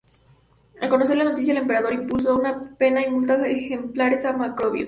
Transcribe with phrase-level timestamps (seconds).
[0.79, 4.79] Al conocer la noticia, el emperador impuso una pena y multa ejemplares a Macrobio.